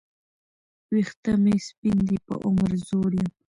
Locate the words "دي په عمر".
2.07-2.71